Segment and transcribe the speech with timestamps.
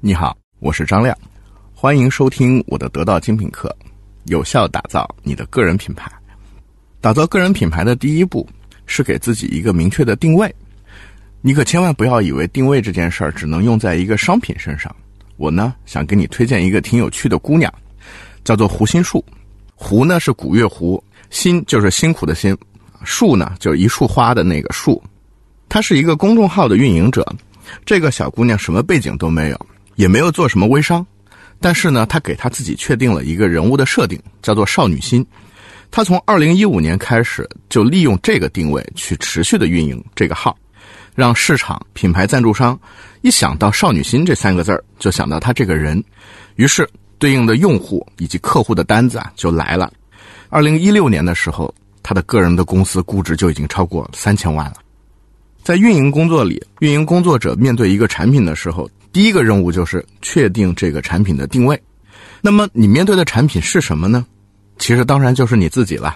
[0.00, 1.16] 你好，我是张亮，
[1.74, 3.74] 欢迎收听我的得到精品课，
[4.26, 6.08] 有效打造你的个人品牌。
[7.00, 8.48] 打造个人品牌的第一步
[8.86, 10.54] 是给自己一个明确的定位。
[11.40, 14.94] 你可千万不要以为定位这件事儿只能用在一个商品身上。
[15.36, 17.72] 我呢，想给你推荐一个挺有趣的姑娘，
[18.44, 19.24] 叫做胡心树。
[19.74, 22.56] 胡呢是古月胡，心就是辛苦的心，
[23.02, 25.02] 树呢就是一束花的那个树。
[25.68, 27.26] 她是一个公众号的运营者。
[27.84, 29.66] 这个小姑娘什么背景都没有，
[29.98, 31.04] 也没有做什么微商，
[31.58, 35.26] 但是呢，他给他自己确定了一个人物的设定，叫做少女心。
[35.90, 40.56] 他从二零一五年开始就利用这个定位去持续的运营这个号，
[41.16, 42.78] 让市场、品牌赞助商
[43.22, 46.00] 一想到少女心这三个字儿，就想到他这个人，
[46.54, 49.92] 于是对应的用户以及客户的单子啊就来了。
[50.48, 54.74] 二零一六年的时候，他的个人的公司估值就已经超过三千万了。
[55.64, 61.80] 在运营工作里，运营工作者面对一个产品的时候，第一个任务就是确定这个产品的定位。
[62.40, 64.24] 那么，你面对的产品是什么呢？
[64.78, 66.14] 其实，当然就是你自己了。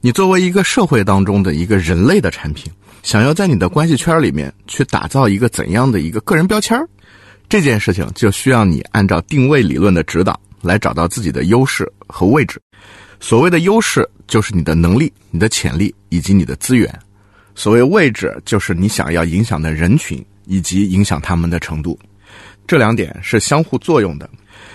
[0.00, 6.78] 你作为一个社会当中的一个人类的产品，想要在你的关系圈里面去打造一个怎样的一个个人标签
[7.48, 12.62] 这件事情就需要你按照定位理论的指导来找到自己的优势和位置。
[13.18, 16.96] 所谓的优势，就是你的能力、你的潜力以及你的资源。
[17.54, 21.98] 所谓位置，就是你想要影响的人群以及影响他们的程度，
[22.70, 24.30] 这两点是相互作用的。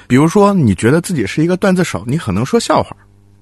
[0.06, 2.94] 比如说，你觉得自己是一个段子手，你很能说笑话，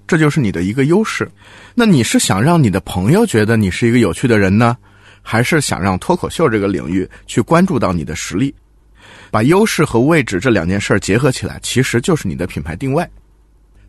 [0.06, 1.28] 这就是你的一个优势。
[1.74, 4.78] 那你是想让你的朋友觉得你是一个有趣的人呢，
[5.24, 8.54] 还是想让脱口秀这个领域去关注到你的实力？
[9.32, 13.04] 把优势和位置这两件事结合起来，其实就是你的品牌定位。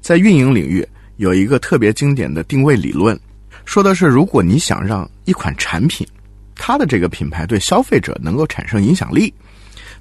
[0.01, 0.83] 在运营领域，
[1.19, 3.21] 有一个特别经典的定位理论。
[3.67, 6.07] 说的是，如果你想让一款产品，
[6.55, 9.31] 它的这个品牌对消费者能够产生影响力，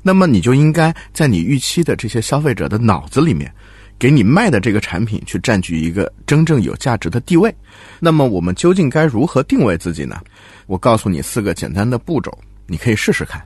[0.03, 3.51] 那么你就应该在你预期的这些消费者的脑子里面，
[3.97, 7.51] 给你卖的这个产品去占据一个真正有价值的地位。
[7.99, 10.21] 那么我们究竟该如何定位自己呢？
[10.67, 12.37] 我告诉你四个简单的步骤，
[12.67, 13.41] 你可以试试看。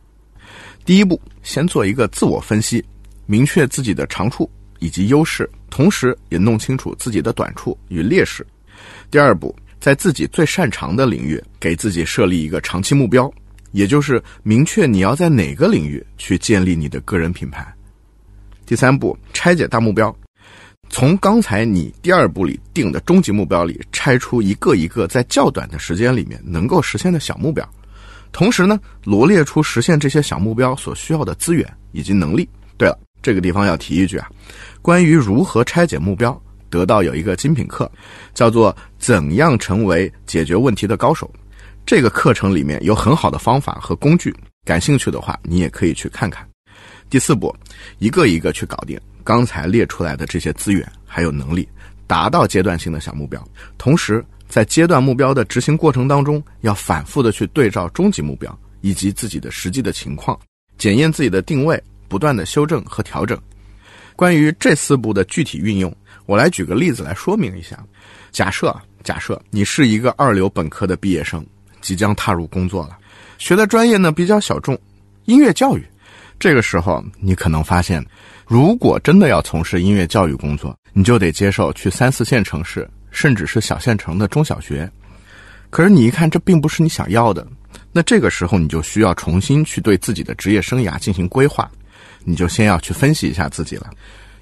[0.84, 2.84] 第一步，先做一个自我分析，
[3.26, 8.46] 明确自己的长处以及优势，同时也弄清楚自己的短处与劣势。
[9.10, 9.56] 第二步。
[9.80, 13.32] 在自己最擅长的领域，给自己设立一个长期目标，
[13.78, 17.72] 也就是明确你要在哪个领域去建立你的个人品牌。
[18.66, 20.14] 第三步，拆解大目标，
[20.90, 27.64] 从刚才你第二步里定的终极目标里拆出一个一个在较短的时间里面能够实现的小目标，
[28.32, 32.50] 同时呢，罗列出实现这些小目标所需要的资源以及能力。
[32.80, 34.28] 对了，这个地方要提一句啊，
[34.82, 36.42] 关于如何拆解目标。
[36.70, 37.90] 得到有一个精品课，
[38.34, 41.32] 叫做《怎样成为解决问题的高手》。
[41.88, 46.46] 这个课程里面有很好的方法和工具，感兴趣的话，你也可以去看看。
[47.10, 47.56] 第四步，
[47.98, 51.66] 一个一个去搞定刚才列出来的这些资源还有能力，
[52.06, 53.42] 达到阶段性的小目标。
[53.78, 60.38] 同时，在阶段目标的执行过程当中，要反复的去对照终极目标以及自己的实际的情况，
[60.78, 63.42] 检验自己的定位，不断的修正和调整。
[64.14, 65.96] 关于这四步的具体运用。
[66.26, 67.82] 我来举个例子来说明一下。
[68.30, 71.46] 假设假设你是一个二流本科的毕业生，
[71.88, 72.98] 即将踏入工作了，
[73.38, 74.78] 学的专业呢比较小众，
[75.24, 75.88] 音乐教育。
[76.38, 78.06] 这个时候，你可能发现，
[78.46, 84.92] 如果真的要从事音乐教育工作，你就得接受去三四线城市，甚至是小县城的中小学。
[85.70, 87.48] 可是你一看，这并不是你想要的。
[87.94, 91.72] 那这个时候，你就需要重新去对自己的职业生涯进行规划。
[92.26, 93.90] 你就先要去分析一下自己了。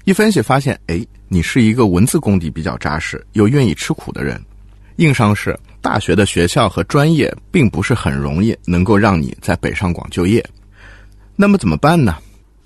[0.02, 4.42] 一分析发现，哎，你是一个文字功底比较扎实又愿意吃苦的人。
[4.96, 10.44] 硬伤是，大学的学校和专业并不是很容易能够让你在北上广就业。
[11.36, 12.16] 那么怎么办呢？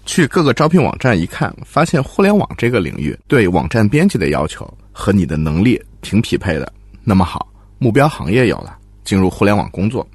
[0.07, 6.73] 去各个招聘网站一看，发现互联网这个领域对网站编辑的要求和你的能力挺匹配的。
[7.05, 7.47] 那么好，
[7.79, 10.07] 目标行业有了，进入互联网工作。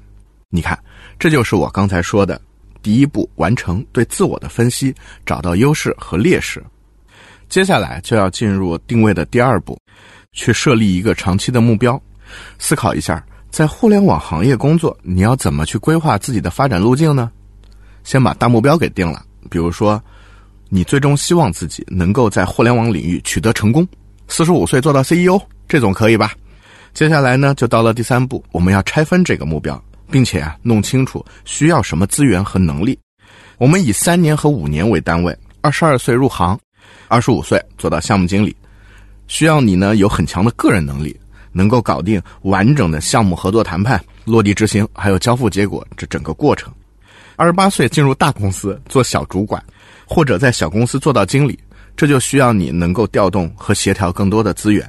[0.50, 0.78] 你看，
[1.18, 2.40] 这就是我刚才说的，
[2.82, 6.62] 第一步完成对自我的分析，找到优势和劣势。
[7.48, 9.78] 接下来就要进入定位的第二步，
[10.32, 12.00] 去设立一个长期的目标。
[12.58, 17.30] 思考一下，在互联网行业工作，你要怎么去规划自己的发展路径呢？
[18.04, 20.02] 先把大目标给定了，比如说，
[20.68, 23.86] 你最终希望自己能够在互联网领域取得成功，
[24.28, 26.32] 四十五岁做到 CEO，这总可以吧？
[26.94, 32.98] 接下来呢，就到了第三步，我们要拆分这个目标，并且啊，弄清楚需要什么资源和能力。
[33.58, 36.58] 我们以三年和五年为单位，二十二岁入行。
[37.08, 38.54] 二十五岁做到项目经理，
[39.28, 41.18] 需要你呢有很强的个人能力，
[41.56, 46.70] 能够搞定完整的项目合作谈判、落地执行，还有交付结果这整个过程。
[47.34, 49.62] 二十八岁进入大公司做小主管，
[50.04, 51.58] 或者在小公司做到经理，
[51.96, 54.86] 这就需要你能够调动和协调更多的资源。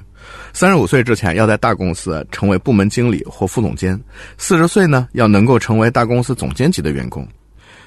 [0.51, 3.97] 三十五岁之前要在大公司成为部门经理或副总监，
[4.37, 7.25] 四十岁呢要能够成为大公司总监级的员工，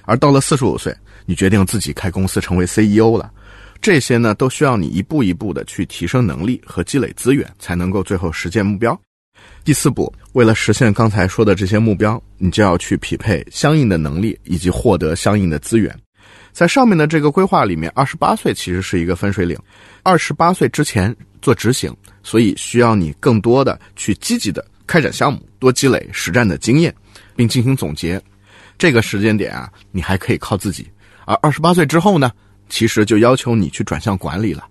[0.06, 3.30] 而到了四十五岁，你决定自己开公司成为 CEO 了。
[3.80, 8.98] 这些呢都需要你一步一步的去提升能力和积累资源，才能够最后实现目标。
[9.64, 15.94] 第四步，为了实现刚才说的这些目标，你就要去匹配相应的能力以及获得相应的资源。
[16.52, 19.56] 在上面的这个规划里面，二十八岁其实是一个分水岭，
[20.02, 26.94] 二十八岁之前做执行，所以需要你更多的去积极的开展项目，多积累实战的经验，
[27.34, 28.20] 并进行总结。
[28.76, 30.86] 这个时间点啊，你还可以靠自己。
[31.24, 32.30] 而二十八岁之后呢？
[32.70, 34.64] 其实就要求你去转向管理了，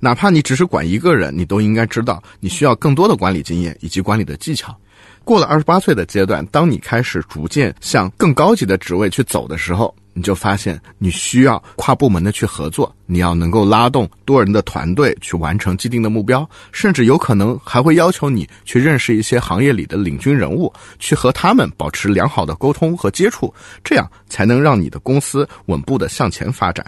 [0.00, 4.76] 哪怕你只是管一个人，你都应该知道你需要更多的管理经验以及管理的技巧。
[5.24, 26.84] 过了二十八岁的阶段，当你开始逐渐向更高级的职位去走的时候，你就发现你需要跨部门的去合作，你要能够拉动多人的团队去完成既定的目标，甚至有可能还会要求你去认识一些行业里的领军人物，去和他们保持良好的沟通和接触，这样才能让你的公司稳步的向前发展。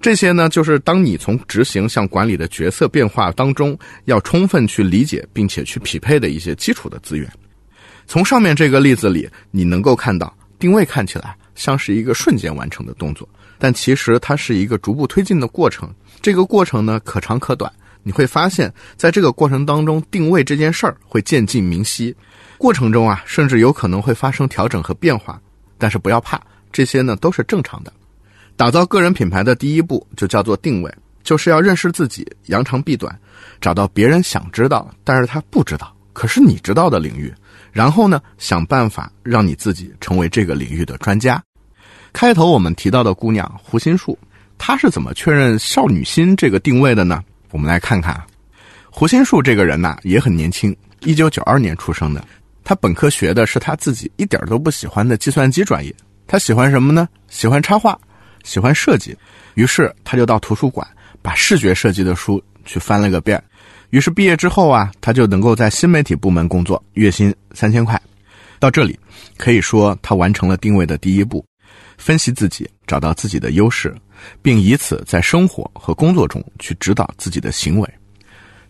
[0.00, 7.30] 这些呢，就是当你从执行向管理的角色变化当中，要充分去理解并且去匹配的一些基础的资源。
[8.06, 13.26] 从上面这个例子里，你能够看到定位看起来像是一个瞬间完成的动作，
[13.58, 15.90] 但其实它是一个逐步推进的过程。
[16.20, 17.72] 这个过程呢，可长可短。
[18.02, 22.14] 你会发现在这个过程当中，定位这件事儿会渐进明晰。
[22.58, 25.40] 过程中啊，甚至有可能会发生调整和变化，
[25.78, 26.38] 但是不要怕，
[26.70, 27.90] 这些呢都是正常的。
[28.56, 33.18] 打造个人品牌的第一步就叫做定位，就是要认识自己，扬长避短，
[33.60, 37.34] 找到别人想知道但是他不知道，可是你知道的领域，
[37.72, 41.42] 然后呢，想办法让你自己成为这个领域的专家。
[42.12, 44.16] 开头我们提到的姑娘胡心树，
[44.56, 47.22] 她是怎么确认少女心这个定位的呢？
[47.50, 48.22] 我们来看看，
[48.88, 52.24] 胡心树这个人呐也很年轻，一九九二年出生的，
[52.62, 55.92] 她本科学的是她自己一点都不喜欢的计算机专业，
[56.28, 57.08] 她喜欢什么呢？
[57.28, 57.98] 喜欢插画。
[58.44, 59.16] 喜欢设计，
[59.54, 60.86] 于是他就到图书馆
[61.20, 63.42] 把视觉设计的书去翻了个遍。
[63.90, 68.00] 于是毕业之后啊，他就能够在新媒体部门工作，月薪三千块。
[68.60, 68.98] 到这里，
[69.36, 71.44] 可以说他完成了定位的第一步，
[71.98, 73.94] 分析自己，找到自己的优势，
[74.40, 77.88] 并以此在生活和工作中去指导自己的行为。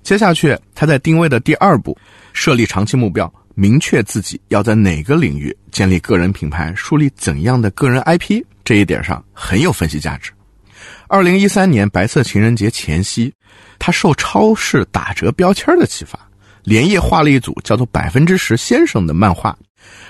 [0.03, 1.97] 接下去，他在定位的第二步，
[2.33, 3.33] 设立长期目标。
[3.57, 10.33] 明确自己要在哪个领域建立个人品牌，树立怎样的个人 IP，这一点上很有分析价值。
[11.07, 13.33] 二零一三年白色情人节前夕，
[13.79, 16.19] 他受超市打折标签的启发，
[16.63, 19.57] 连夜画了一组叫做“百分之十先生”的漫画。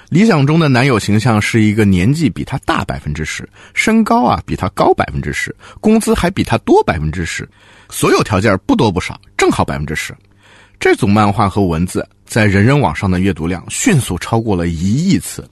[0.09, 7.49] 理想中的男友形象是一个年纪比他大百分之十，身高啊比他高百分之十，工资还比他多百分之十，
[7.91, 10.15] 所有条件不多不少，正好百分之十。
[10.79, 15.45] 这组漫画和文字在人人网上的阅读量迅速超过了一亿次。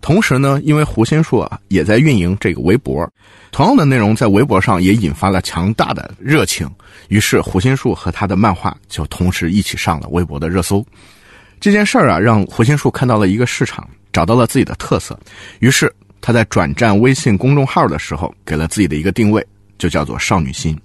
[0.00, 3.08] 同时呢，因为胡先树啊也在运营这个微博，
[3.50, 6.68] 同样的内容在微博上也引发了强大的热情。
[7.08, 10.84] 于是胡先树和他的漫画就同时一起上了微博的热搜。
[11.60, 15.18] 这件事儿啊，让胡先树看到了一个市场，找到了自己的特色。
[15.58, 19.44] 于是他在转战微信公众号的时候，给了自己的一个定位，
[19.76, 20.78] 就叫做少女心。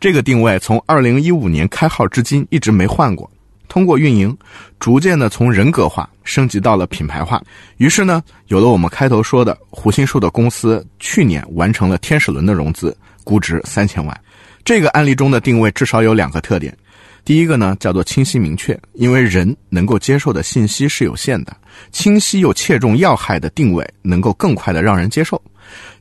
[0.00, 3.30] 这个定位从二零一五年开号至今一直没换过，
[3.70, 4.36] 通过运营，
[4.80, 7.40] 逐渐的从人格化升级到了品牌化。
[7.76, 14.20] 于是呢，有了我们开头说的胡心树的公司去年完成了天使轮的融资，估值三千万。
[14.64, 16.76] 这个案例中的定位至少有两个特点：
[17.24, 21.56] 第一个呢叫做清晰明确，因为人能够接受的信息是有限的，
[21.92, 25.40] 清晰又切中要害的定位能够更快的让人接受；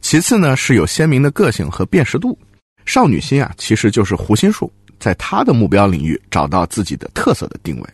[0.02, 2.36] 其次呢是有鲜明的个性和辨识度。
[2.84, 7.90] 少女心啊，其实就是胡心树在他的目标领域找到自己的特色的定位。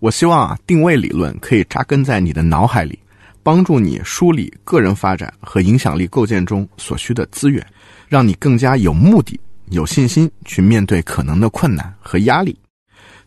[0.00, 2.98] 我希望啊，定位理论可以扎根在你的脑海里，
[3.42, 7.66] 帮助你梳理个人发展和影响力构建中所需的资源，
[8.08, 9.38] 让你更加有目的、
[9.70, 12.58] 有信心去面对可能的困难和压力。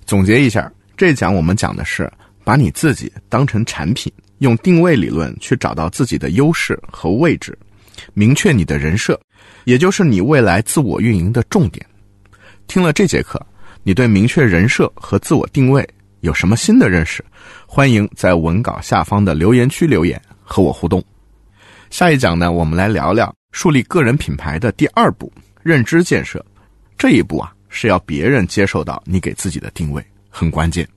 [0.05, 2.11] 总结一下，这讲我们讲的是
[2.43, 7.57] 把你自己当成产品，用定位理论去找到自己的优势和位置，
[8.13, 9.19] 明确你的人设。
[9.65, 11.85] 也就是你未来自我运营的重点。
[12.67, 13.43] 听了这节课，
[13.81, 15.87] 你对明确人设和自我定位
[16.19, 17.23] 有什么新的认识？
[17.65, 21.03] 欢迎在文稿下方的留言区留言和我互动。
[21.89, 25.31] 下一讲呢，我们来聊聊树立个人品牌的第二步——
[25.63, 26.45] 认知建设。
[26.97, 30.87] 这一步啊，是要别人接受到你给自己的定位，很关键。